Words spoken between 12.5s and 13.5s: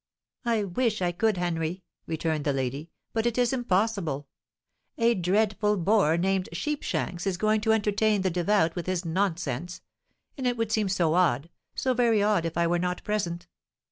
I were not present."